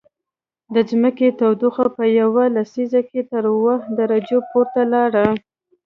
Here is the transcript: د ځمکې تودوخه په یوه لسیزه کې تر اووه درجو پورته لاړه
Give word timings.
د 0.73 0.75
ځمکې 0.89 1.27
تودوخه 1.39 1.85
په 1.97 2.03
یوه 2.19 2.43
لسیزه 2.55 3.01
کې 3.09 3.21
تر 3.31 3.43
اووه 3.53 3.75
درجو 3.97 4.39
پورته 4.49 4.81
لاړه 4.93 5.27